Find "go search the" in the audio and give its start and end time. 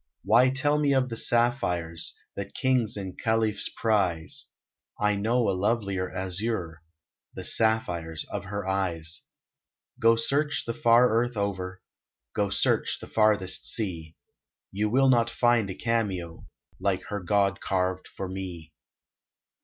9.99-10.73, 12.33-13.05